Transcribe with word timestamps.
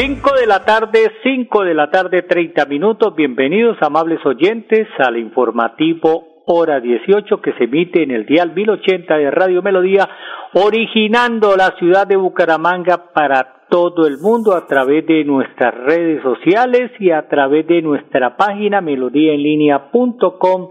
5 0.00 0.30
de 0.38 0.46
la 0.46 0.64
tarde, 0.64 1.10
5 1.24 1.64
de 1.64 1.74
la 1.74 1.90
tarde, 1.90 2.22
30 2.22 2.66
minutos. 2.66 3.16
Bienvenidos, 3.16 3.76
amables 3.80 4.24
oyentes, 4.24 4.86
al 4.96 5.16
informativo 5.16 6.44
Hora 6.46 6.78
18 6.78 7.40
que 7.40 7.52
se 7.54 7.64
emite 7.64 8.04
en 8.04 8.12
el 8.12 8.24
dial 8.24 8.54
1080 8.54 9.16
de 9.16 9.28
Radio 9.32 9.60
Melodía, 9.60 10.08
originando 10.54 11.56
la 11.56 11.74
ciudad 11.80 12.06
de 12.06 12.14
Bucaramanga 12.14 13.12
para 13.12 13.64
todo 13.68 14.06
el 14.06 14.18
mundo 14.18 14.54
a 14.54 14.68
través 14.68 15.04
de 15.04 15.24
nuestras 15.24 15.74
redes 15.74 16.22
sociales 16.22 16.92
y 17.00 17.10
a 17.10 17.28
través 17.28 17.66
de 17.66 17.82
nuestra 17.82 18.36
página 18.36 18.80
melodíaenlínea.com 18.80 20.68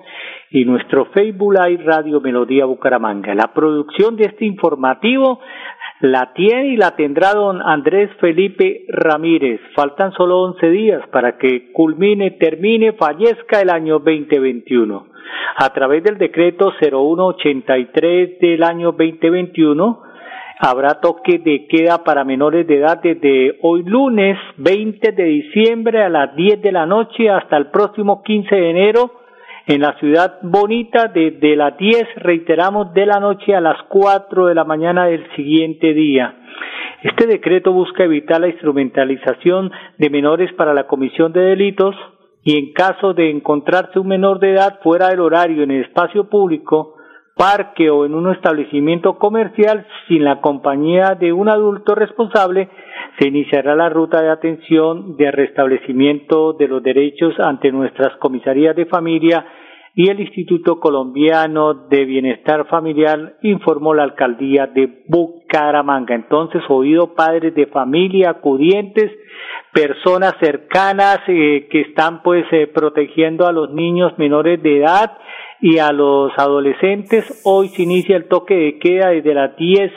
y 0.51 0.63
nuestro 0.63 1.05
Facebook 1.07 1.53
Live 1.53 1.83
Radio 1.83 2.21
Melodía 2.21 2.65
Bucaramanga. 2.65 3.35
La 3.35 3.53
producción 3.53 4.15
de 4.15 4.25
este 4.25 4.45
informativo 4.45 5.41
la 5.99 6.33
tiene 6.33 6.67
y 6.67 6.77
la 6.77 6.95
tendrá 6.95 7.33
don 7.33 7.61
Andrés 7.61 8.09
Felipe 8.19 8.85
Ramírez. 8.89 9.59
Faltan 9.75 10.11
solo 10.13 10.41
11 10.41 10.69
días 10.69 11.07
para 11.11 11.37
que 11.37 11.71
culmine, 11.71 12.31
termine, 12.31 12.93
fallezca 12.93 13.61
el 13.61 13.69
año 13.69 13.99
2021. 13.99 15.07
A 15.57 15.69
través 15.73 16.03
del 16.03 16.17
decreto 16.17 16.71
0183 16.79 18.39
del 18.39 18.63
año 18.63 18.91
2021, 18.91 20.07
Habrá 20.59 20.99
toque 21.01 21.37
de 21.37 21.67
queda 21.67 22.03
para 22.03 22.23
menores 22.23 22.65
de 22.65 22.77
edad 22.77 22.99
desde 23.03 23.59
hoy 23.61 23.83
lunes 23.83 24.39
20 24.57 25.11
de 25.11 25.23
diciembre 25.23 26.01
a 26.01 26.09
las 26.09 26.35
10 26.35 26.63
de 26.63 26.71
la 26.71 26.87
noche 26.87 27.29
hasta 27.29 27.57
el 27.57 27.67
próximo 27.67 28.23
15 28.23 28.55
de 28.55 28.69
enero 28.71 29.11
en 29.67 29.81
la 29.81 29.97
ciudad 29.99 30.39
bonita 30.43 31.11
desde 31.13 31.57
las 31.57 31.77
10, 31.77 32.07
reiteramos, 32.15 32.93
de 32.93 33.05
la 33.05 33.19
noche 33.19 33.53
a 33.53 33.59
las 33.59 33.77
4 33.89 34.45
de 34.45 34.55
la 34.55 34.63
mañana 34.63 35.07
del 35.07 35.29
siguiente 35.35 35.93
día. 35.93 36.35
Este 37.03 37.27
decreto 37.27 37.73
busca 37.73 38.05
evitar 38.05 38.39
la 38.39 38.47
instrumentalización 38.47 39.69
de 39.97 40.09
menores 40.09 40.53
para 40.53 40.73
la 40.73 40.87
comisión 40.87 41.33
de 41.33 41.41
delitos 41.41 41.95
y 42.43 42.57
en 42.57 42.71
caso 42.71 43.13
de 43.13 43.29
encontrarse 43.29 43.99
un 43.99 44.07
menor 44.07 44.39
de 44.39 44.53
edad 44.53 44.79
fuera 44.81 45.09
del 45.09 45.19
horario 45.19 45.63
en 45.63 45.71
el 45.71 45.83
espacio 45.83 46.29
público, 46.29 46.95
parque 47.35 47.89
o 47.89 48.05
en 48.05 48.15
un 48.15 48.31
establecimiento 48.33 49.17
comercial 49.17 49.85
sin 50.07 50.23
la 50.23 50.39
compañía 50.39 51.15
de 51.19 51.33
un 51.33 51.49
adulto 51.49 51.93
responsable, 51.93 52.69
se 53.17 53.27
iniciará 53.27 53.75
la 53.75 53.89
ruta 53.89 54.21
de 54.21 54.29
atención 54.29 55.17
de 55.17 55.31
restablecimiento 55.31 56.53
de 56.53 56.67
los 56.67 56.83
derechos 56.83 57.33
ante 57.39 57.71
nuestras 57.71 58.15
comisarías 58.17 58.75
de 58.75 58.85
familia 58.85 59.45
y 59.95 60.09
el 60.09 60.19
Instituto 60.19 60.79
Colombiano 60.79 61.73
de 61.73 62.05
Bienestar 62.05 62.67
Familiar 62.67 63.37
informó 63.41 63.95
la 63.95 64.03
alcaldía 64.03 64.67
de 64.67 65.03
Bucaramanga. 65.07 66.13
Entonces, 66.13 66.61
oído 66.69 67.15
padres 67.15 67.55
de 67.55 67.65
familia, 67.65 68.29
acudientes, 68.29 69.11
personas 69.73 70.35
cercanas 70.39 71.17
eh, 71.27 71.67
que 71.71 71.81
están 71.81 72.21
pues 72.21 72.45
eh, 72.51 72.67
protegiendo 72.67 73.47
a 73.47 73.51
los 73.51 73.71
niños 73.71 74.13
menores 74.19 74.61
de 74.61 74.77
edad 74.77 75.17
y 75.61 75.79
a 75.79 75.91
los 75.91 76.31
adolescentes. 76.37 77.41
Hoy 77.43 77.69
se 77.69 77.81
inicia 77.81 78.17
el 78.17 78.27
toque 78.27 78.53
de 78.53 78.77
queda 78.77 79.09
desde 79.09 79.33
las 79.33 79.57
10 79.57 79.91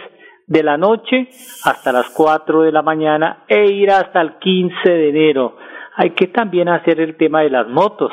de 0.51 0.65
la 0.65 0.77
noche 0.77 1.29
hasta 1.65 1.93
las 1.93 2.11
4 2.11 2.63
de 2.63 2.73
la 2.73 2.83
mañana 2.83 3.45
e 3.47 3.71
irá 3.73 4.01
hasta 4.01 4.21
el 4.21 4.35
15 4.39 4.91
de 4.91 5.09
enero. 5.09 5.57
Hay 5.95 6.11
que 6.11 6.27
también 6.27 6.69
hacer 6.69 7.01
el 7.01 7.17
tema 7.17 7.43
de 7.43 7.51
las 7.51 7.69
motos. 7.69 8.13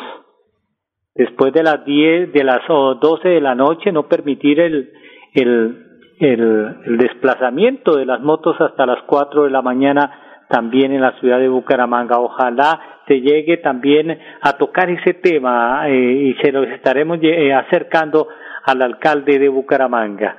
Después 1.15 1.51
de 1.51 1.63
las 1.63 1.83
10, 1.83 2.31
de 2.31 2.43
las 2.43 2.59
12 2.67 3.27
de 3.27 3.41
la 3.41 3.55
noche, 3.55 3.91
no 3.91 4.07
permitir 4.07 4.59
el, 4.59 4.93
el, 5.33 5.83
el, 6.19 6.75
el 6.85 6.97
desplazamiento 6.97 7.95
de 7.97 8.05
las 8.05 8.21
motos 8.21 8.55
hasta 8.61 8.85
las 8.85 9.01
4 9.07 9.45
de 9.45 9.49
la 9.49 9.63
mañana 9.63 10.45
también 10.47 10.91
en 10.91 11.01
la 11.01 11.19
ciudad 11.19 11.39
de 11.39 11.49
Bucaramanga. 11.49 12.19
Ojalá 12.19 13.01
se 13.07 13.19
llegue 13.19 13.57
también 13.57 14.15
a 14.41 14.53
tocar 14.53 14.91
ese 14.91 15.15
tema 15.15 15.89
eh, 15.89 15.95
y 15.95 16.33
se 16.35 16.51
lo 16.51 16.61
estaremos 16.65 17.17
eh, 17.23 17.51
acercando 17.51 18.27
al 18.67 18.81
alcalde 18.81 19.39
de 19.39 19.47
Bucaramanga. 19.47 20.37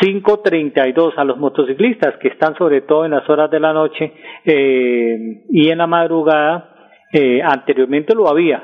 5.32 0.00 1.14
a 1.16 1.24
los 1.24 1.36
motociclistas 1.36 2.16
que 2.18 2.28
están 2.28 2.54
sobre 2.56 2.82
todo 2.82 3.04
en 3.04 3.10
las 3.10 3.28
horas 3.28 3.50
de 3.50 3.60
la 3.60 3.72
noche 3.72 4.12
eh, 4.44 5.42
y 5.50 5.68
en 5.68 5.78
la 5.78 5.86
madrugada. 5.86 6.70
Eh, 7.12 7.42
anteriormente 7.42 8.14
lo 8.14 8.28
había. 8.28 8.62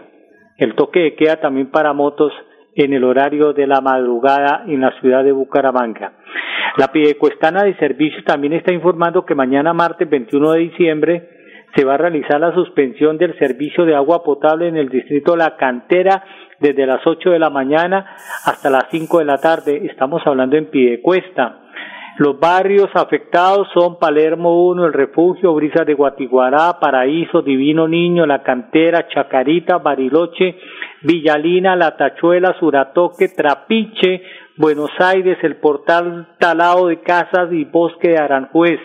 El 0.57 0.75
toque 0.75 1.01
de 1.01 1.15
queda 1.17 1.37
también 1.37 1.71
para 1.71 1.93
motos 1.93 2.33
en 2.75 2.93
el 2.95 3.05
horario 3.05 3.53
de 3.53 3.67
la 3.67 3.81
madrugada 3.81 4.65
en 4.67 4.81
la 4.81 4.93
ciudad 5.01 5.25
de 5.25 5.33
Bucaramanga. 5.33 6.13
La 6.79 6.89
Pidecuestana 6.89 7.65
de 7.65 7.77
Servicios 7.77 8.25
también 8.25 8.55
está 8.55 8.73
informando 8.73 9.27
que 9.27 9.35
mañana 9.35 9.75
martes 9.75 10.09
21 10.09 10.53
de 10.53 10.59
diciembre 10.61 11.29
se 11.75 11.85
va 11.85 11.95
a 11.95 11.99
realizar 11.99 12.41
la 12.41 12.55
suspensión 12.55 13.19
del 13.19 13.37
servicio 13.39 13.85
de 13.85 13.95
agua 13.95 14.23
potable 14.23 14.69
en 14.69 14.77
el 14.77 14.89
distrito 14.89 15.37
La 15.37 15.57
Cantera 15.57 16.23
desde 16.63 16.87
las 16.87 17.05
8 17.05 17.31
de 17.31 17.39
la 17.41 17.51
mañana 17.51 18.07
hasta 18.45 18.71
las 18.71 18.85
5 18.91 19.19
de 19.19 19.25
la 19.25 19.39
tarde. 19.39 19.83
Estamos 19.85 20.23
hablando 20.25 20.57
en 20.57 20.71
Pidecuesta. 20.71 21.59
Los 22.19 22.39
barrios 22.39 22.89
afectados 22.95 23.67
son 23.75 23.99
Palermo 23.99 24.67
1, 24.69 24.87
El 24.87 24.93
Refugio, 24.93 25.55
Brisas 25.55 25.87
de 25.87 25.95
Guatiguará, 25.95 26.79
Paraíso, 26.79 27.43
Divino 27.43 27.89
Niño, 27.89 28.27
La 28.27 28.43
Cantera, 28.43 29.09
Chacarita, 29.09 29.79
Bariloche, 29.79 30.57
Villalina, 31.03 31.75
La 31.75 31.97
Tachuela, 31.97 32.55
Suratoque, 32.61 33.29
Trapiche, 33.29 34.23
Buenos 34.57 34.91
Aires, 35.01 35.39
el 35.43 35.57
Portal 35.57 36.29
Talao 36.39 36.87
de 36.87 37.01
Casas 37.01 37.51
y 37.51 37.65
Bosque 37.65 38.11
de 38.11 38.19
Aranjuez. 38.19 38.79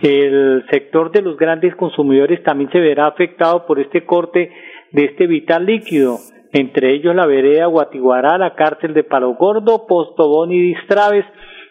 El 0.00 0.64
sector 0.70 1.10
de 1.10 1.22
los 1.22 1.36
grandes 1.36 1.74
consumidores 1.74 2.42
también 2.42 2.70
se 2.70 2.78
verá 2.78 3.08
afectado 3.08 3.66
por 3.66 3.80
este 3.80 4.06
corte 4.06 4.50
de 4.92 5.04
este 5.04 5.26
vital 5.26 5.66
líquido, 5.66 6.18
entre 6.52 6.94
ellos 6.94 7.14
la 7.14 7.26
vereda 7.26 7.66
Guatiguará, 7.66 8.38
la 8.38 8.54
cárcel 8.54 8.94
de 8.94 9.04
Palo 9.04 9.34
Gordo, 9.34 9.86
Postobón 9.86 10.52
y 10.52 10.60
Distraves, 10.60 11.24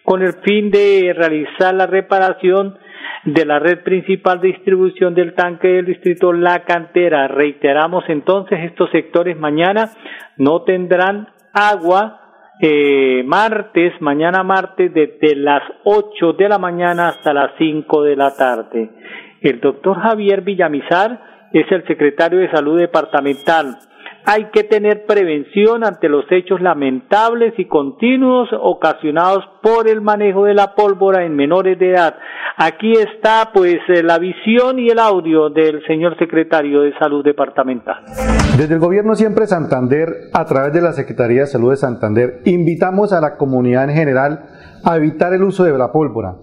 con 0.04 0.22
el 0.22 0.34
fin 0.44 0.70
de 0.70 1.14
realizar 1.16 1.74
la 1.74 1.88
reparación 1.88 2.78
de 3.26 3.46
la 3.46 3.58
red 3.58 3.84
principal 3.84 4.40
de 4.40 4.50
distribución 4.50 5.16
del 5.16 5.34
tanque 5.34 5.68
del 5.68 5.86
distrito 5.86 6.32
La 6.32 6.64
Cantera. 6.64 7.28
Reiteramos 7.28 8.04
entonces, 8.08 8.60
estos 8.64 8.92
sectores 8.92 9.38
mañana 9.38 9.90
no 10.38 10.62
tendrán 10.62 11.30
agua 11.54 12.22
eh, 12.62 13.24
martes, 13.26 14.00
mañana 14.00 14.44
martes, 14.44 14.94
desde 14.94 15.36
las 15.36 15.64
8 15.84 16.34
de 16.34 16.50
la 16.50 16.60
mañana 16.60 17.10
hasta 17.10 17.34
las 17.34 17.52
5 17.58 18.04
de 18.04 18.16
la 18.16 18.36
tarde. 18.36 18.92
El 19.42 19.60
doctor 19.60 20.00
Javier 20.00 20.42
Villamizar 20.42 21.35
es 21.60 21.72
el 21.72 21.86
secretario 21.88 22.40
de 22.40 22.52
Salud 22.52 22.80
Departamental 22.80 23.78
hay 24.26 24.46
que 24.52 24.64
tener 24.64 25.06
prevención 25.06 25.84
ante 25.84 26.10
los 26.10 26.26
hechos 26.32 26.60
lamentables 26.60 27.54
y 27.58 27.66
continuos 27.66 28.50
ocasionados 28.60 29.44
por 29.62 29.88
el 29.88 30.02
manejo 30.02 30.46
de 30.46 30.56
la 30.56 30.74
pólvora 30.74 31.26
en 31.26 31.36
menores 31.36 31.78
de 31.78 31.92
edad. 31.92 32.16
Aquí 32.58 32.94
está 32.94 33.52
pues 33.54 33.78
eh, 33.88 34.02
la 34.02 34.18
visión 34.18 34.80
y 34.80 34.90
el 34.90 34.98
audio 34.98 35.50
del 35.50 35.86
señor 35.86 36.18
secretario 36.18 36.82
de 36.82 36.98
Salud 36.98 37.24
Departamental. 37.24 37.98
Desde 38.58 38.74
el 38.74 38.80
gobierno 38.80 39.14
siempre 39.16 39.46
Santander, 39.46 40.08
a 40.34 40.46
través 40.46 40.74
de 40.74 40.82
la 40.82 40.94
Secretaría 40.94 41.42
de 41.42 41.48
Salud 41.48 41.70
de 41.70 41.78
Santander, 41.78 42.42
invitamos 42.46 43.14
a 43.14 43.22
la 43.22 43.38
comunidad 43.38 43.84
en 43.84 43.96
general 43.96 44.46
a 44.84 44.96
evitar 44.98 45.34
el 45.34 45.44
uso 45.44 45.66
de 45.66 45.78
la 45.78 45.92
pólvora. 45.92 46.36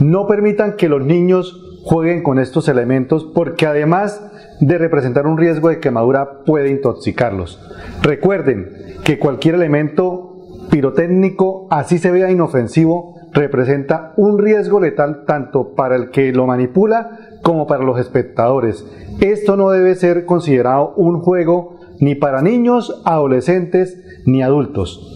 No 0.00 0.26
permitan 0.26 0.76
que 0.76 0.88
los 0.88 1.04
niños 1.04 1.67
jueguen 1.88 2.22
con 2.22 2.38
estos 2.38 2.68
elementos 2.68 3.24
porque 3.24 3.66
además 3.66 4.22
de 4.60 4.76
representar 4.76 5.26
un 5.26 5.38
riesgo 5.38 5.70
de 5.70 5.80
quemadura 5.80 6.44
puede 6.44 6.70
intoxicarlos. 6.70 7.58
Recuerden 8.02 8.68
que 9.04 9.18
cualquier 9.18 9.54
elemento 9.54 10.36
pirotécnico, 10.70 11.66
así 11.70 11.96
se 11.96 12.10
vea 12.10 12.30
inofensivo, 12.30 13.14
representa 13.32 14.12
un 14.18 14.38
riesgo 14.38 14.80
letal 14.80 15.24
tanto 15.26 15.74
para 15.74 15.96
el 15.96 16.10
que 16.10 16.30
lo 16.30 16.46
manipula 16.46 17.38
como 17.42 17.66
para 17.66 17.84
los 17.84 17.98
espectadores. 17.98 18.84
Esto 19.20 19.56
no 19.56 19.70
debe 19.70 19.94
ser 19.94 20.26
considerado 20.26 20.92
un 20.96 21.20
juego 21.20 21.78
ni 22.00 22.14
para 22.14 22.42
niños, 22.42 23.00
adolescentes 23.06 23.98
ni 24.26 24.42
adultos. 24.42 25.14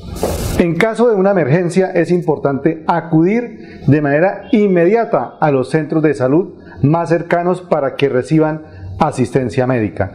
En 0.59 0.77
caso 0.77 1.11
de 1.11 1.17
una 1.17 1.33
emergencia 1.33 1.91
es 1.91 2.11
importante 2.11 2.83
acudir 2.87 3.83
de 3.87 4.01
manera 4.01 4.45
inmediata 4.53 5.37
a 5.39 5.51
los 5.51 5.69
centros 5.69 6.03
de 6.03 6.15
salud 6.15 6.62
más 6.83 7.09
cercanos 7.09 7.61
para 7.61 7.97
que 7.97 8.09
reciban 8.09 8.63
asistencia 8.99 9.67
médica. 9.67 10.13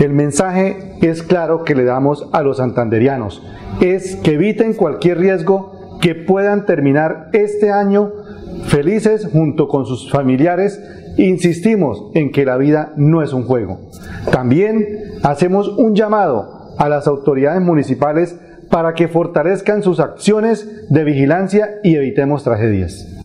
El 0.00 0.12
mensaje 0.12 0.94
es 1.00 1.22
claro 1.22 1.64
que 1.64 1.74
le 1.74 1.84
damos 1.84 2.28
a 2.32 2.42
los 2.42 2.58
santanderianos, 2.58 3.42
es 3.80 4.16
que 4.16 4.34
eviten 4.34 4.74
cualquier 4.74 5.18
riesgo 5.18 5.98
que 6.00 6.14
puedan 6.14 6.66
terminar 6.66 7.30
este 7.32 7.70
año 7.70 8.12
felices 8.66 9.28
junto 9.32 9.68
con 9.68 9.86
sus 9.86 10.10
familiares. 10.10 10.80
Insistimos 11.16 12.10
en 12.14 12.30
que 12.30 12.44
la 12.44 12.58
vida 12.58 12.92
no 12.96 13.22
es 13.22 13.32
un 13.32 13.44
juego. 13.44 13.80
También 14.30 14.86
hacemos 15.22 15.68
un 15.68 15.94
llamado 15.94 16.74
a 16.76 16.88
las 16.90 17.06
autoridades 17.06 17.62
municipales 17.62 18.38
para 18.70 18.92
que 18.94 19.08
fortalezcan 19.08 19.82
sus 19.82 20.00
acciones 20.00 20.68
de 20.90 21.04
vigilancia 21.04 21.76
y 21.82 21.96
evitemos 21.96 22.44
tragedias. 22.44 23.15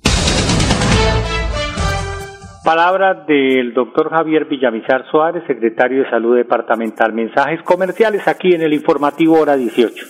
Palabras 2.63 3.25
del 3.25 3.73
doctor 3.73 4.11
Javier 4.11 4.45
Villamizar 4.45 5.03
Suárez, 5.09 5.43
secretario 5.47 6.03
de 6.03 6.09
Salud 6.11 6.35
Departamental. 6.35 7.11
Mensajes 7.11 7.59
comerciales 7.63 8.27
aquí 8.27 8.53
en 8.53 8.61
el 8.61 8.73
informativo 8.73 9.39
hora 9.39 9.55
18. 9.55 10.05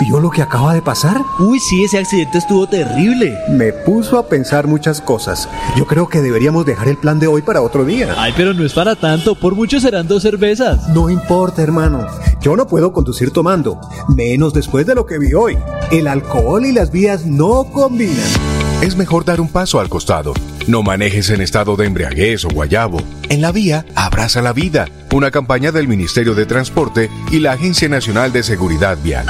¿Vio 0.00 0.20
lo 0.20 0.30
que 0.30 0.42
acaba 0.42 0.74
de 0.74 0.82
pasar? 0.82 1.16
Uy, 1.38 1.58
sí, 1.58 1.84
ese 1.84 1.98
accidente 1.98 2.36
estuvo 2.36 2.66
terrible. 2.66 3.34
Me 3.48 3.72
puso 3.72 4.18
a 4.18 4.28
pensar 4.28 4.66
muchas 4.66 5.00
cosas. 5.00 5.48
Yo 5.74 5.86
creo 5.86 6.06
que 6.06 6.20
deberíamos 6.20 6.66
dejar 6.66 6.88
el 6.88 6.98
plan 6.98 7.18
de 7.18 7.28
hoy 7.28 7.40
para 7.40 7.62
otro 7.62 7.86
día. 7.86 8.14
Ay, 8.18 8.34
pero 8.36 8.52
no 8.52 8.62
es 8.62 8.74
para 8.74 8.94
tanto. 8.94 9.34
Por 9.34 9.54
mucho 9.54 9.80
serán 9.80 10.06
dos 10.06 10.22
cervezas. 10.22 10.90
No 10.90 11.08
importa, 11.08 11.62
hermano. 11.62 12.06
Yo 12.42 12.56
no 12.56 12.66
puedo 12.66 12.92
conducir 12.92 13.32
tomando. 13.32 13.80
Menos 14.14 14.52
después 14.52 14.86
de 14.86 14.94
lo 14.94 15.06
que 15.06 15.18
vi 15.18 15.32
hoy. 15.32 15.56
El 15.90 16.08
alcohol 16.08 16.66
y 16.66 16.72
las 16.72 16.92
vías 16.92 17.24
no 17.24 17.64
combinan. 17.72 18.55
Es 18.82 18.94
mejor 18.94 19.24
dar 19.24 19.40
un 19.40 19.48
paso 19.48 19.80
al 19.80 19.88
costado. 19.88 20.34
No 20.66 20.82
manejes 20.82 21.30
en 21.30 21.40
estado 21.40 21.76
de 21.76 21.86
embriaguez 21.86 22.44
o 22.44 22.48
guayabo. 22.48 22.98
En 23.28 23.40
la 23.40 23.50
vía, 23.50 23.86
abraza 23.94 24.42
la 24.42 24.52
vida. 24.52 24.86
Una 25.12 25.30
campaña 25.30 25.72
del 25.72 25.88
Ministerio 25.88 26.34
de 26.34 26.44
Transporte 26.44 27.10
y 27.32 27.40
la 27.40 27.52
Agencia 27.52 27.88
Nacional 27.88 28.32
de 28.32 28.42
Seguridad 28.42 28.98
Vial. 29.02 29.26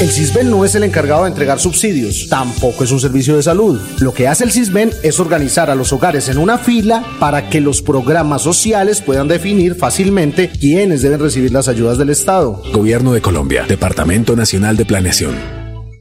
El 0.00 0.10
CISBEN 0.10 0.50
no 0.50 0.64
es 0.64 0.74
el 0.74 0.84
encargado 0.84 1.24
de 1.24 1.28
entregar 1.28 1.60
subsidios, 1.60 2.28
tampoco 2.28 2.84
es 2.84 2.90
un 2.90 3.00
servicio 3.00 3.36
de 3.36 3.42
salud. 3.42 3.80
Lo 3.98 4.14
que 4.14 4.26
hace 4.26 4.44
el 4.44 4.52
CISBEN 4.52 4.90
es 5.02 5.20
organizar 5.20 5.70
a 5.70 5.74
los 5.74 5.92
hogares 5.92 6.28
en 6.28 6.38
una 6.38 6.58
fila 6.58 7.04
para 7.18 7.48
que 7.50 7.60
los 7.60 7.82
programas 7.82 8.42
sociales 8.42 9.02
puedan 9.02 9.28
definir 9.28 9.74
fácilmente 9.74 10.48
quiénes 10.50 11.02
deben 11.02 11.20
recibir 11.20 11.52
las 11.52 11.68
ayudas 11.68 11.98
del 11.98 12.10
Estado. 12.10 12.62
Gobierno 12.72 13.12
de 13.12 13.20
Colombia, 13.20 13.66
Departamento 13.68 14.34
Nacional 14.34 14.76
de 14.76 14.86
Planeación. 14.86 15.59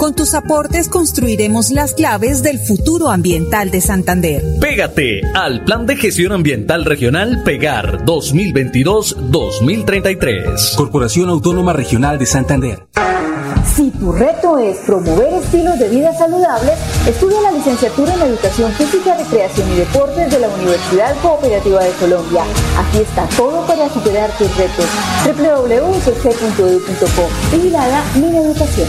Con 0.00 0.14
tus 0.14 0.32
aportes 0.32 0.88
construiremos 0.88 1.70
las 1.72 1.92
claves 1.92 2.42
del 2.42 2.58
futuro 2.58 3.10
ambiental 3.10 3.70
de 3.70 3.82
Santander. 3.82 4.42
Pégate 4.58 5.20
al 5.34 5.62
Plan 5.64 5.84
de 5.84 5.94
Gestión 5.94 6.32
Ambiental 6.32 6.86
Regional 6.86 7.42
Pegar 7.44 8.06
2022-2033. 8.06 10.74
Corporación 10.74 11.28
Autónoma 11.28 11.74
Regional 11.74 12.18
de 12.18 12.24
Santander. 12.24 12.86
Si 13.76 13.90
tu 13.90 14.10
reto 14.10 14.56
es 14.56 14.78
promover 14.86 15.34
estilos 15.34 15.78
de 15.78 15.90
vida 15.90 16.16
saludables, 16.16 16.78
estudia 17.06 17.42
la 17.42 17.52
licenciatura 17.52 18.14
en 18.14 18.22
Educación 18.22 18.72
Física, 18.72 19.18
Recreación 19.18 19.70
y 19.70 19.74
Deportes 19.80 20.30
de 20.30 20.38
la 20.38 20.48
Universidad 20.48 21.14
Cooperativa 21.20 21.84
de 21.84 21.90
Colombia. 22.00 22.44
Aquí 22.78 23.00
está 23.00 23.28
todo 23.36 23.66
para 23.66 23.86
superar 23.90 24.30
tus 24.38 24.48
retos. 24.56 24.86
www.cc.edu.co. 25.26 27.28
Vigilada 27.54 28.02
Mi 28.14 28.34
Educación. 28.34 28.88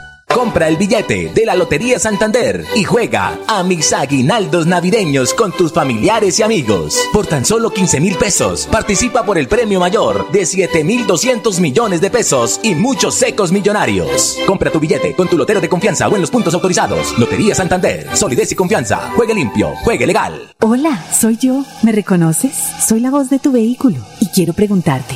Compra 0.33 0.69
el 0.69 0.77
billete 0.77 1.31
de 1.35 1.45
la 1.45 1.55
Lotería 1.55 1.99
Santander 1.99 2.65
y 2.73 2.85
juega 2.85 3.37
a 3.47 3.63
mis 3.63 3.91
aguinaldos 3.91 4.65
navideños 4.65 5.33
con 5.33 5.51
tus 5.51 5.73
familiares 5.73 6.39
y 6.39 6.43
amigos. 6.43 6.97
Por 7.11 7.27
tan 7.27 7.43
solo 7.43 7.69
15 7.69 7.99
mil 7.99 8.15
pesos, 8.15 8.65
participa 8.71 9.23
por 9.23 9.37
el 9.37 9.49
premio 9.49 9.81
mayor 9.81 10.31
de 10.31 10.45
7 10.45 10.85
mil 10.85 11.05
200 11.05 11.59
millones 11.59 11.99
de 11.99 12.09
pesos 12.09 12.61
y 12.63 12.75
muchos 12.75 13.15
secos 13.15 13.51
millonarios. 13.51 14.37
Compra 14.47 14.71
tu 14.71 14.79
billete 14.79 15.13
con 15.15 15.27
tu 15.27 15.37
lotero 15.37 15.59
de 15.59 15.67
confianza 15.67 16.07
o 16.07 16.15
en 16.15 16.21
los 16.21 16.31
puntos 16.31 16.53
autorizados. 16.53 17.17
Lotería 17.19 17.53
Santander, 17.53 18.15
solidez 18.15 18.53
y 18.53 18.55
confianza. 18.55 19.11
Juegue 19.15 19.33
limpio, 19.33 19.73
juegue 19.83 20.07
legal. 20.07 20.53
Hola, 20.61 21.05
soy 21.13 21.37
yo. 21.37 21.65
¿Me 21.83 21.91
reconoces? 21.91 22.53
Soy 22.87 23.01
la 23.01 23.11
voz 23.11 23.29
de 23.29 23.39
tu 23.39 23.51
vehículo 23.51 23.97
y 24.21 24.27
quiero 24.27 24.53
preguntarte, 24.53 25.15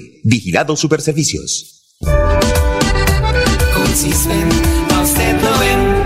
Vigilado 0.23 0.75
Superservicios. 0.75 1.81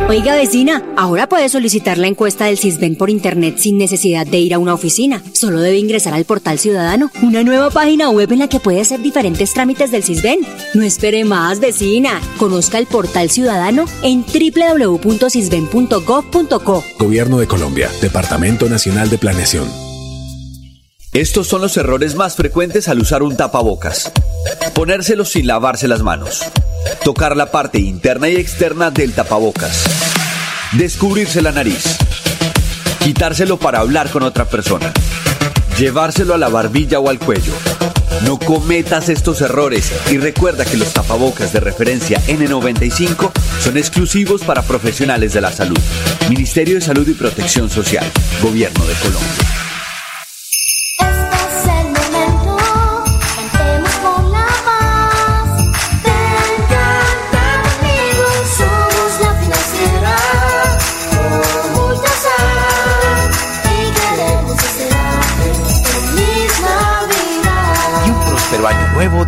Oiga 0.08 0.36
vecina, 0.36 0.84
ahora 0.98 1.28
puede 1.28 1.50
solicitar 1.50 1.98
la 1.98 2.08
encuesta 2.08 2.46
del 2.46 2.58
CISBEN 2.58 2.96
por 2.96 3.10
internet 3.10 3.58
sin 3.58 3.78
necesidad 3.78 4.26
de 4.26 4.40
ir 4.40 4.54
a 4.54 4.60
una 4.60 4.74
oficina. 4.74 5.22
Solo 5.34 5.60
debe 5.60 5.78
ingresar 5.78 6.14
al 6.14 6.24
portal 6.26 6.60
ciudadano, 6.60 7.12
una 7.22 7.44
nueva 7.44 7.70
página 7.72 8.10
web 8.10 8.32
en 8.32 8.40
la 8.40 8.48
que 8.48 8.60
puede 8.60 8.82
hacer 8.82 9.02
diferentes 9.02 9.54
trámites 9.54 9.92
del 9.92 10.04
CISBEN. 10.04 10.40
No 10.74 10.84
espere 10.84 11.26
más, 11.26 11.60
vecina. 11.60 12.22
Conozca 12.38 12.78
el 12.78 12.86
portal 12.86 13.30
ciudadano 13.30 13.86
en 14.04 14.24
www.cisben.gov.co. 14.24 16.84
Gobierno 17.00 17.40
de 17.40 17.48
Colombia, 17.48 17.90
Departamento 18.02 18.70
Nacional 18.70 19.10
de 19.10 19.18
Planeación. 19.18 19.85
Estos 21.16 21.48
son 21.48 21.62
los 21.62 21.78
errores 21.78 22.16
más 22.16 22.36
frecuentes 22.36 22.90
al 22.90 23.00
usar 23.00 23.24
un 23.24 23.38
tapabocas. 23.38 24.12
Ponérselo 24.74 25.24
sin 25.24 25.48
lavarse 25.48 25.88
las 25.88 26.02
manos. 26.02 26.42
Tocar 27.06 27.38
la 27.38 27.52
parte 27.52 27.80
interna 27.80 28.28
y 28.28 28.36
externa 28.36 28.92
del 28.92 29.14
tapabocas. 29.14 29.86
Descubrirse 30.74 31.42
la 31.42 31.54
nariz. 31.54 31.86
Quitárselo 33.02 33.56
para 33.56 33.80
hablar 33.80 34.10
con 34.10 34.24
otra 34.24 34.44
persona. 34.44 34.92
Llevárselo 35.80 36.34
a 36.34 36.38
la 36.38 36.50
barbilla 36.50 37.00
o 37.00 37.10
al 37.10 37.20
cuello. 37.20 37.54
No 38.26 38.38
cometas 38.38 39.08
estos 39.08 39.40
errores 39.40 39.94
y 40.12 40.18
recuerda 40.18 40.66
que 40.66 40.76
los 40.76 40.92
tapabocas 40.92 41.54
de 41.54 41.62
referencia 41.62 42.20
N95 42.28 43.32
son 43.62 43.78
exclusivos 43.78 44.42
para 44.42 44.64
profesionales 44.64 45.32
de 45.32 45.40
la 45.40 45.54
salud. 45.54 45.80
Ministerio 46.28 46.76
de 46.76 46.82
Salud 46.82 47.08
y 47.08 47.14
Protección 47.14 47.70
Social. 47.70 48.06
Gobierno 48.42 48.86
de 48.86 48.94
Colombia. 48.96 49.55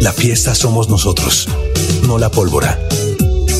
la 0.00 0.12
fiesta 0.12 0.54
somos 0.54 0.88
nosotros, 0.88 1.48
no 2.06 2.18
la 2.18 2.30
pólvora. 2.30 2.78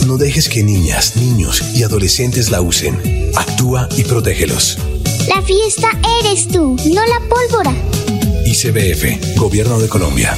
No 0.06 0.16
dejes 0.16 0.48
que 0.48 0.62
niñas, 0.62 1.16
niños 1.16 1.62
y 1.74 1.84
adolescentes 1.84 2.50
la 2.50 2.60
usen. 2.60 3.00
Actúa 3.36 3.88
y 3.96 4.04
protégelos. 4.04 4.78
La 5.28 5.40
fiesta 5.42 5.88
eres 6.20 6.48
tú, 6.48 6.76
no 6.92 7.06
la 7.06 7.20
pólvora. 7.28 7.72
ICBF, 8.44 9.36
Gobierno 9.36 9.78
de 9.78 9.88
Colombia. 9.88 10.36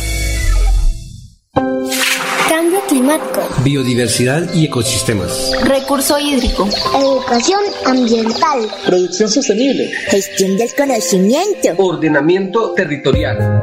Cambio 2.49 2.81
climático. 2.87 3.41
Biodiversidad 3.65 4.53
y 4.53 4.67
ecosistemas. 4.67 5.53
Recurso 5.65 6.19
hídrico. 6.19 6.69
Educación 6.95 7.61
ambiental. 7.87 8.69
Producción 8.85 9.31
sostenible. 9.31 9.91
Gestión 10.09 10.57
del 10.59 10.75
conocimiento. 10.75 11.71
Ordenamiento 11.79 12.73
territorial. 12.73 13.63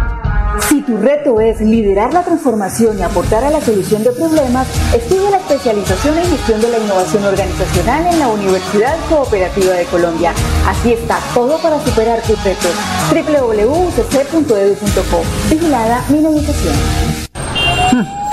Si 0.91 0.97
tu 0.97 1.03
reto 1.03 1.39
es 1.39 1.61
liderar 1.61 2.13
la 2.13 2.21
transformación 2.21 2.99
y 2.99 3.01
aportar 3.01 3.45
a 3.45 3.49
la 3.49 3.61
solución 3.61 4.03
de 4.03 4.11
problemas, 4.11 4.67
estudia 4.93 5.29
la 5.29 5.37
especialización 5.37 6.17
en 6.17 6.25
gestión 6.25 6.59
de 6.59 6.67
la 6.67 6.79
innovación 6.79 7.23
organizacional 7.23 8.07
en 8.07 8.19
la 8.19 8.27
Universidad 8.27 8.97
Cooperativa 9.07 9.71
de 9.71 9.85
Colombia. 9.85 10.33
Aquí 10.67 10.91
está 10.91 11.17
todo 11.33 11.57
para 11.59 11.81
superar 11.85 12.21
tus 12.23 12.43
retos. 12.43 12.71
www.ucc.edu.co. 13.09 15.21
Vigilada 15.49 16.03
mi 16.09 16.17
Educación. 16.17 16.75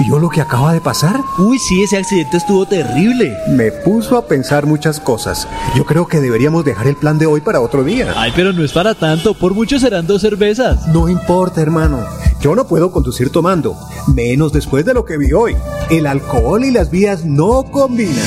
¿Vio 0.01 0.19
lo 0.19 0.29
que 0.29 0.41
acaba 0.41 0.73
de 0.73 0.81
pasar? 0.81 1.21
Uy, 1.39 1.61
sí, 1.61 1.85
ese 1.85 1.99
accidente 1.99 2.39
estuvo 2.39 2.67
terrible. 2.67 3.37
Me 3.49 3.71
puso 3.71 4.17
a 4.17 4.27
pensar 4.27 4.67
muchas 4.67 4.99
cosas. 4.99 5.47
Yo 5.77 5.85
creo 5.85 6.09
que 6.09 6.21
deberíamos 6.21 6.65
dejar 6.65 6.89
el 6.89 6.97
plan 6.97 7.19
de 7.19 7.27
hoy 7.27 7.41
para 7.41 7.61
otro 7.61 7.85
día. 7.85 8.15
Ay, 8.17 8.33
pero 8.35 8.53
no 8.53 8.65
es 8.65 8.73
para 8.73 8.95
tanto. 8.95 9.35
Por 9.35 9.55
mucho 9.55 9.79
serán 9.79 10.09
dos 10.09 10.23
cervezas. 10.23 10.89
No 10.89 11.09
importa, 11.09 11.61
hermano. 11.61 12.01
Yo 12.41 12.55
no 12.55 12.69
puedo 12.69 12.93
conducir 12.93 13.31
tomando, 13.31 13.77
menos 14.07 14.53
después 14.53 14.85
de 14.85 14.95
lo 14.95 15.05
que 15.05 15.19
vi 15.19 15.33
hoy. 15.33 15.57
El 15.91 16.07
alcohol 16.07 16.65
y 16.65 16.71
las 16.71 16.91
vías 16.91 17.25
no 17.25 17.65
combinan. 17.65 18.27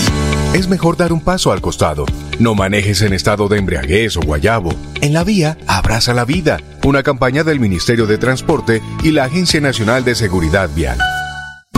Es 0.53 0.67
mejor 0.67 0.97
dar 0.97 1.13
un 1.13 1.21
paso 1.21 1.53
al 1.53 1.61
costado. 1.61 2.05
No 2.37 2.53
manejes 2.53 3.01
en 3.03 3.13
estado 3.13 3.47
de 3.47 3.57
embriaguez 3.57 4.17
o 4.17 4.21
guayabo. 4.21 4.73
En 4.99 5.13
la 5.13 5.23
vía, 5.23 5.57
abraza 5.65 6.13
la 6.13 6.25
vida. 6.25 6.59
Una 6.83 7.03
campaña 7.03 7.45
del 7.45 7.61
Ministerio 7.61 8.05
de 8.05 8.17
Transporte 8.17 8.81
y 9.01 9.11
la 9.11 9.25
Agencia 9.25 9.61
Nacional 9.61 10.03
de 10.03 10.15
Seguridad 10.15 10.69
Vial. 10.75 10.99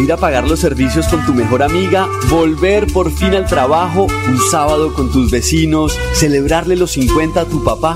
Ir 0.01 0.11
a 0.11 0.17
pagar 0.17 0.47
los 0.47 0.59
servicios 0.59 1.07
con 1.07 1.23
tu 1.27 1.35
mejor 1.35 1.61
amiga, 1.61 2.07
volver 2.31 2.87
por 2.87 3.11
fin 3.11 3.35
al 3.35 3.45
trabajo, 3.45 4.07
un 4.27 4.39
sábado 4.49 4.91
con 4.95 5.11
tus 5.11 5.29
vecinos, 5.29 5.99
celebrarle 6.13 6.75
los 6.75 6.93
50 6.93 7.41
a 7.41 7.45
tu 7.45 7.63
papá. 7.63 7.95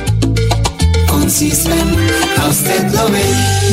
Con 1.31 1.37
Sisbén, 1.37 1.95
a 2.39 2.49
usted 2.49 2.91
lo 2.91 3.09
ve. 3.09 3.21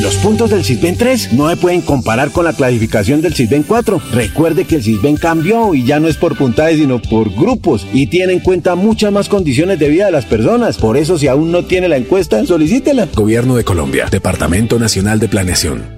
Los 0.01 0.15
puntos 0.19 0.51
del 0.51 0.63
Sisbén 0.63 0.97
3 0.97 1.33
no 1.33 1.51
se 1.51 1.57
pueden 1.57 1.81
comparar 1.81 2.31
con 2.31 2.45
la 2.45 2.53
clasificación 2.53 3.21
del 3.21 3.35
Sisbén 3.35 3.65
4. 3.65 4.01
Recuerde 4.13 4.65
que 4.65 4.77
el 4.77 4.85
Sisbén 4.85 5.17
cambió 5.17 5.75
y 5.75 5.85
ya 5.85 5.99
no 5.99 6.07
es 6.07 6.17
por 6.17 6.39
puntajes 6.39 6.77
sino 6.77 7.03
por 7.03 7.35
grupos 7.35 7.85
y 7.93 8.07
tiene 8.07 8.35
en 8.35 8.41
cuenta 8.41 8.77
muchas 8.77 9.11
más 9.11 9.29
condiciones 9.29 9.81
de 9.81 9.89
vida 9.89 10.07
de 10.07 10.13
las 10.13 10.25
personas. 10.25 10.77
Por 10.77 10.97
eso 10.97 11.19
si 11.19 11.27
aún 11.27 11.51
no 11.51 11.65
tiene 11.65 11.89
la 11.89 11.97
encuesta, 11.97 12.47
solicítela. 12.47 13.09
Gobierno 13.13 13.57
de 13.57 13.65
Colombia, 13.65 14.07
Departamento 14.09 14.79
Nacional 14.79 15.19
de 15.19 15.29
Planeación. 15.29 15.98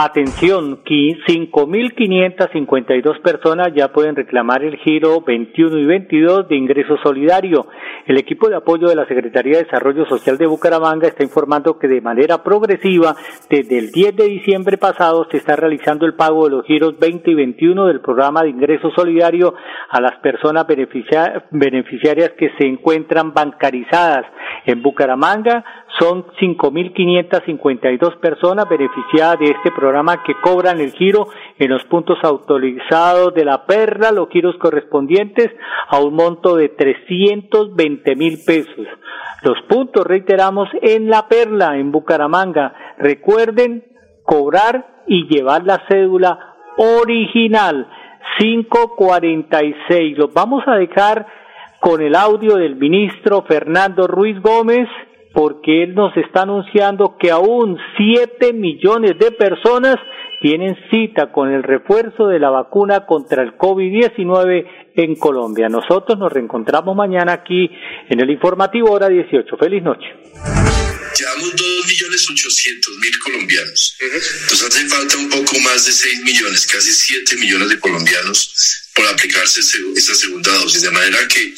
Atención, 0.00 0.84
5.552 0.84 3.20
personas 3.20 3.72
ya 3.74 3.88
pueden 3.88 4.14
reclamar 4.14 4.62
el 4.62 4.76
giro 4.76 5.22
21 5.22 5.76
y 5.76 5.86
22 5.86 6.46
de 6.46 6.54
ingreso 6.54 6.96
solidario. 7.02 7.66
El 8.06 8.16
equipo 8.16 8.48
de 8.48 8.54
apoyo 8.54 8.86
de 8.86 8.94
la 8.94 9.08
Secretaría 9.08 9.56
de 9.56 9.64
Desarrollo 9.64 10.06
Social 10.06 10.38
de 10.38 10.46
Bucaramanga 10.46 11.08
está 11.08 11.24
informando 11.24 11.80
que 11.80 11.88
de 11.88 12.00
manera 12.00 12.44
progresiva, 12.44 13.16
desde 13.50 13.76
el 13.76 13.90
10 13.90 14.14
de 14.14 14.28
diciembre 14.28 14.78
pasado, 14.78 15.26
se 15.32 15.38
está 15.38 15.56
realizando 15.56 16.06
el 16.06 16.14
pago 16.14 16.44
de 16.44 16.52
los 16.52 16.64
giros 16.64 16.96
20 17.00 17.32
y 17.32 17.34
21 17.34 17.86
del 17.86 18.00
programa 18.00 18.44
de 18.44 18.50
ingreso 18.50 18.92
solidario 18.94 19.54
a 19.90 20.00
las 20.00 20.14
personas 20.20 20.64
beneficia 20.68 21.44
beneficiarias 21.50 22.34
que 22.38 22.52
se 22.56 22.68
encuentran 22.68 23.34
bancarizadas. 23.34 24.26
En 24.64 24.80
Bucaramanga 24.80 25.64
son 25.98 26.26
5.552 26.40 28.18
personas 28.18 28.68
beneficiadas 28.68 29.38
de 29.38 29.46
este 29.46 29.70
programa 29.72 30.22
que 30.22 30.34
cobran 30.40 30.80
el 30.80 30.92
giro 30.92 31.28
en 31.58 31.70
los 31.70 31.84
puntos 31.84 32.18
autorizados 32.22 33.34
de 33.34 33.44
la 33.44 33.64
perla, 33.64 34.12
los 34.12 34.28
giros 34.28 34.56
correspondientes 34.58 35.50
a 35.88 35.98
un 36.00 36.14
monto 36.14 36.56
de 36.56 36.68
320 36.68 38.16
mil 38.16 38.38
pesos. 38.44 38.86
Los 39.42 39.60
puntos, 39.68 40.04
reiteramos, 40.04 40.68
en 40.82 41.08
la 41.08 41.26
perla, 41.28 41.76
en 41.78 41.90
Bucaramanga. 41.90 42.74
Recuerden 42.98 43.84
cobrar 44.24 45.04
y 45.06 45.26
llevar 45.26 45.64
la 45.64 45.82
cédula 45.88 46.56
original 46.76 47.88
546. 48.38 50.18
Los 50.18 50.32
vamos 50.32 50.62
a 50.66 50.74
dejar 50.74 51.26
con 51.80 52.02
el 52.02 52.14
audio 52.14 52.56
del 52.56 52.76
ministro 52.76 53.42
Fernando 53.42 54.06
Ruiz 54.06 54.40
Gómez 54.42 54.88
porque 55.38 55.84
él 55.84 55.94
nos 55.94 56.10
está 56.16 56.42
anunciando 56.42 57.16
que 57.16 57.30
aún 57.30 57.78
7 57.96 58.52
millones 58.54 59.12
de 59.20 59.30
personas 59.30 59.94
tienen 60.40 60.74
cita 60.90 61.30
con 61.30 61.52
el 61.52 61.62
refuerzo 61.62 62.26
de 62.26 62.40
la 62.40 62.50
vacuna 62.50 63.06
contra 63.06 63.44
el 63.44 63.56
COVID-19 63.56 64.66
en 64.96 65.14
Colombia. 65.14 65.68
Nosotros 65.68 66.18
nos 66.18 66.32
reencontramos 66.32 66.96
mañana 66.96 67.34
aquí 67.34 67.70
en 68.10 68.18
el 68.18 68.28
informativo 68.30 68.90
hora 68.90 69.08
18. 69.08 69.56
Feliz 69.56 69.80
noche. 69.80 70.08
Llevamos 71.16 71.54
2.800.000 71.54 73.22
colombianos. 73.22 73.96
Nos 74.50 74.62
hace 74.64 74.88
falta 74.88 75.18
un 75.18 75.28
poco 75.28 75.56
más 75.60 75.86
de 75.86 75.92
6 75.92 76.20
millones, 76.24 76.66
casi 76.66 76.90
7 76.90 77.36
millones 77.36 77.68
de 77.68 77.78
colombianos 77.78 78.90
por 78.92 79.06
aplicarse 79.06 79.60
esa 79.60 80.14
segunda 80.16 80.50
dosis. 80.54 80.82
De 80.82 80.90
manera 80.90 81.18
que 81.28 81.54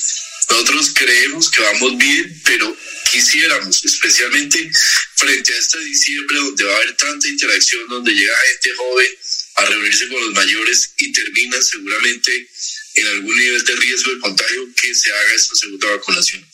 nosotros 0.51 0.93
creemos 0.95 1.51
que 1.51 1.61
vamos 1.63 1.97
bien, 1.97 2.43
pero 2.45 2.77
quisiéramos, 3.11 3.85
especialmente 3.85 4.71
frente 5.17 5.55
a 5.55 5.59
este 5.59 5.79
diciembre 5.81 6.39
donde 6.39 6.65
va 6.65 6.73
a 6.73 6.77
haber 6.77 6.97
tanta 6.97 7.29
interacción, 7.29 7.89
donde 7.89 8.13
llega 8.13 8.35
gente 8.49 8.71
joven 8.77 9.07
a 9.57 9.65
reunirse 9.67 10.09
con 10.09 10.21
los 10.21 10.35
mayores 10.35 10.93
y 10.99 11.13
termina 11.13 11.61
seguramente 11.63 12.51
en 12.95 13.07
algún 13.07 13.37
nivel 13.37 13.65
de 13.65 13.77
riesgo 13.77 14.13
de 14.13 14.21
contagio, 14.21 14.69
que 14.75 14.95
se 14.95 15.13
haga 15.13 15.35
esta 15.35 15.55
segunda 15.55 15.91
vacunación. 15.91 16.45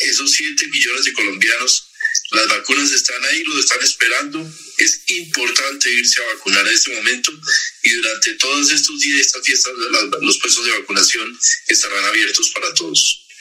Esos 0.00 0.30
7 0.32 0.68
millones 0.68 1.04
de 1.04 1.12
colombianos, 1.12 1.90
las 2.30 2.46
vacunas 2.48 2.92
están 2.92 3.24
ahí, 3.24 3.42
los 3.44 3.64
están 3.64 3.82
esperando. 3.82 4.54
Es 4.78 5.00
importante 5.06 5.90
irse 5.90 6.22
a 6.22 6.34
vacunar 6.34 6.66
en 6.66 6.74
este 6.74 6.94
momento 6.94 7.32
y 7.82 7.90
durante 7.90 8.34
todos 8.34 8.70
estos 8.70 9.00
días, 9.00 9.20
estas 9.26 9.44
fiestas, 9.44 9.72
los 10.20 10.38
puestos 10.38 10.64
de 10.64 10.78
vacunación 10.78 11.38
estarán 11.66 12.04
abiertos 12.04 12.50
para 12.50 12.72
todos. 12.74 13.26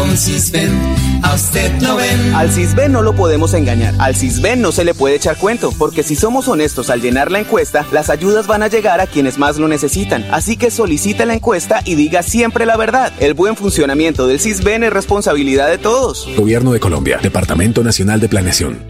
Con 0.00 0.16
Cisben, 0.16 0.70
a 1.22 1.34
usted 1.34 1.78
lo 1.82 1.96
ven. 1.96 2.34
Al 2.34 2.50
Cisben 2.50 2.90
no 2.90 3.02
lo 3.02 3.12
podemos 3.14 3.52
engañar. 3.52 3.94
Al 3.98 4.16
Cisben 4.16 4.62
no 4.62 4.72
se 4.72 4.82
le 4.82 4.94
puede 4.94 5.16
echar 5.16 5.36
cuento, 5.36 5.74
porque 5.76 6.02
si 6.02 6.16
somos 6.16 6.48
honestos 6.48 6.88
al 6.88 7.02
llenar 7.02 7.30
la 7.30 7.38
encuesta, 7.38 7.84
las 7.92 8.08
ayudas 8.08 8.46
van 8.46 8.62
a 8.62 8.68
llegar 8.68 9.02
a 9.02 9.06
quienes 9.06 9.36
más 9.36 9.58
lo 9.58 9.68
necesitan. 9.68 10.24
Así 10.32 10.56
que 10.56 10.70
solicite 10.70 11.26
la 11.26 11.34
encuesta 11.34 11.82
y 11.84 11.96
diga 11.96 12.22
siempre 12.22 12.64
la 12.64 12.78
verdad. 12.78 13.12
El 13.20 13.34
buen 13.34 13.56
funcionamiento 13.56 14.26
del 14.26 14.40
Cisben 14.40 14.84
es 14.84 14.90
responsabilidad 14.90 15.68
de 15.68 15.76
todos. 15.76 16.26
Gobierno 16.34 16.72
de 16.72 16.80
Colombia, 16.80 17.18
Departamento 17.22 17.84
Nacional 17.84 18.20
de 18.20 18.30
Planeación. 18.30 18.89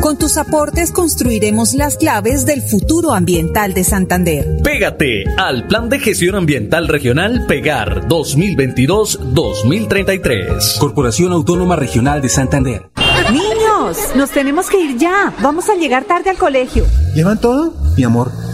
Con 0.00 0.16
tus 0.16 0.36
aportes 0.36 0.92
construiremos 0.92 1.74
las 1.74 1.96
claves 1.96 2.46
del 2.46 2.62
futuro 2.62 3.12
ambiental 3.12 3.74
de 3.74 3.82
Santander. 3.82 4.46
Pégate 4.62 5.24
al 5.36 5.66
Plan 5.66 5.88
de 5.88 5.98
Gestión 5.98 6.36
Ambiental 6.36 6.86
Regional 6.86 7.46
Pegar 7.46 8.06
2022-2033. 8.06 10.78
Corporación 10.78 11.32
Autónoma 11.32 11.74
Regional 11.74 12.22
de 12.22 12.28
Santander. 12.28 12.90
Niños, 13.32 13.98
nos 14.14 14.30
tenemos 14.30 14.70
que 14.70 14.80
ir 14.80 14.96
ya. 14.98 15.34
Vamos 15.42 15.68
a 15.68 15.74
llegar 15.74 16.04
tarde 16.04 16.30
al 16.30 16.36
colegio. 16.36 16.84
¿Llevan 17.14 17.40
todo? 17.40 17.74
Mi 17.96 18.04
amor, 18.04 18.30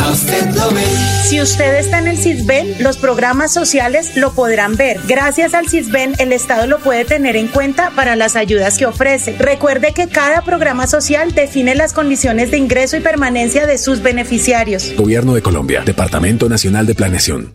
a 0.00 0.10
usted 0.10 0.54
lo 0.54 0.70
ven. 0.70 0.84
Si 1.28 1.40
usted 1.40 1.76
está 1.76 1.98
en 1.98 2.08
el 2.08 2.18
CISBEN, 2.18 2.76
los 2.78 2.96
programas 2.96 3.52
sociales 3.52 4.16
lo 4.16 4.32
podrán 4.32 4.76
ver. 4.76 5.00
Gracias 5.08 5.54
al 5.54 5.68
CISBEN, 5.68 6.14
el 6.18 6.32
Estado 6.32 6.66
lo 6.66 6.78
puede 6.78 7.04
tener 7.04 7.36
en 7.36 7.48
cuenta 7.48 7.90
para 7.96 8.16
las 8.16 8.36
ayudas 8.36 8.78
que 8.78 8.86
ofrece. 8.86 9.36
Recuerde 9.38 9.92
que 9.92 10.08
cada 10.08 10.42
programa 10.42 10.86
social 10.86 11.34
define 11.34 11.74
las 11.74 11.92
condiciones 11.92 12.50
de 12.50 12.58
ingreso 12.58 12.96
y 12.96 13.00
permanencia 13.00 13.66
de 13.66 13.78
sus 13.78 14.02
beneficiarios. 14.02 14.92
Gobierno 14.96 15.34
de 15.34 15.42
Colombia, 15.42 15.82
Departamento 15.84 16.48
Nacional 16.48 16.86
de 16.86 16.94
Planeación. 16.94 17.54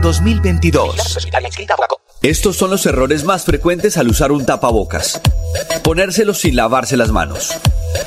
2022. 0.00 1.18
Estos 2.22 2.56
son 2.56 2.70
los 2.70 2.86
errores 2.86 3.24
más 3.24 3.44
frecuentes 3.44 3.96
al 3.96 4.08
usar 4.08 4.32
un 4.32 4.46
tapabocas. 4.46 5.20
Ponérselo 5.82 6.34
sin 6.34 6.56
lavarse 6.56 6.96
las 6.96 7.10
manos. 7.10 7.52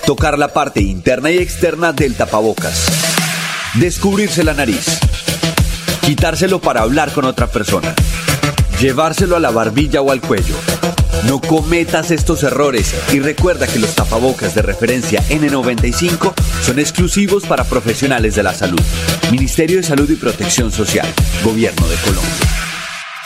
Tocar 0.05 0.37
la 0.37 0.49
parte 0.49 0.81
interna 0.81 1.31
y 1.31 1.37
externa 1.37 1.93
del 1.93 2.15
tapabocas. 2.15 2.85
Descubrirse 3.75 4.43
la 4.43 4.53
nariz. 4.53 4.99
Quitárselo 6.01 6.59
para 6.59 6.81
hablar 6.81 7.11
con 7.11 7.25
otra 7.25 7.47
persona. 7.47 7.93
Llevárselo 8.79 9.35
a 9.35 9.39
la 9.39 9.51
barbilla 9.51 10.01
o 10.01 10.11
al 10.11 10.21
cuello. 10.21 10.55
No 11.27 11.41
cometas 11.41 12.11
estos 12.11 12.43
errores 12.43 12.95
y 13.13 13.19
recuerda 13.19 13.67
que 13.67 13.79
los 13.79 13.95
tapabocas 13.95 14.55
de 14.55 14.61
referencia 14.61 15.21
N95 15.29 16.33
son 16.61 16.79
exclusivos 16.79 17.45
para 17.45 17.65
profesionales 17.65 18.35
de 18.35 18.43
la 18.43 18.53
salud. 18.53 18.81
Ministerio 19.31 19.77
de 19.77 19.83
Salud 19.83 20.09
y 20.09 20.15
Protección 20.15 20.71
Social. 20.71 21.07
Gobierno 21.43 21.87
de 21.87 21.95
Colombia. 21.97 22.58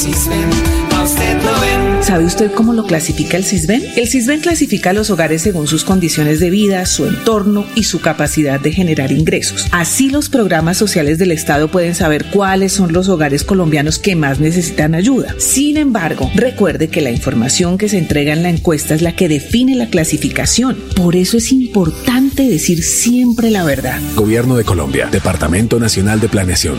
Con 0.00 0.14
Cisben, 0.14 0.48
a 0.96 1.02
usted 1.02 1.42
lo 1.42 1.60
ven. 1.60 2.02
¿Sabe 2.02 2.24
usted 2.24 2.50
cómo 2.52 2.72
lo 2.72 2.86
clasifica 2.86 3.36
el 3.36 3.44
CISBEN? 3.44 3.84
El 3.96 4.08
CISBEN 4.08 4.40
clasifica 4.40 4.90
a 4.90 4.92
los 4.94 5.10
hogares 5.10 5.42
según 5.42 5.66
sus 5.66 5.84
condiciones 5.84 6.40
de 6.40 6.48
vida, 6.48 6.86
su 6.86 7.04
entorno 7.04 7.66
y 7.74 7.84
su 7.84 8.00
capacidad 8.00 8.58
de 8.58 8.72
generar 8.72 9.12
ingresos. 9.12 9.66
Así 9.72 10.08
los 10.08 10.30
programas 10.30 10.78
sociales 10.78 11.18
del 11.18 11.32
Estado 11.32 11.70
pueden 11.70 11.94
saber 11.94 12.24
cuáles 12.30 12.72
son 12.72 12.94
los 12.94 13.10
hogares 13.10 13.44
colombianos 13.44 13.98
que 13.98 14.16
más 14.16 14.40
necesitan 14.40 14.94
ayuda. 14.94 15.34
Sin 15.38 15.76
embargo, 15.76 16.30
recuerde 16.34 16.88
que 16.88 17.02
la 17.02 17.10
información 17.10 17.76
que 17.76 17.90
se 17.90 17.98
entrega 17.98 18.32
en 18.32 18.42
la 18.42 18.48
encuesta 18.48 18.94
es 18.94 19.02
la 19.02 19.14
que 19.14 19.28
define 19.28 19.74
la 19.74 19.90
clasificación. 19.90 20.78
Por 20.96 21.14
eso 21.14 21.36
es 21.36 21.52
importante 21.52 22.48
decir 22.48 22.82
siempre 22.82 23.50
la 23.50 23.64
verdad. 23.64 24.00
Gobierno 24.16 24.56
de 24.56 24.64
Colombia, 24.64 25.10
Departamento 25.12 25.78
Nacional 25.78 26.20
de 26.20 26.30
Planeación. 26.30 26.78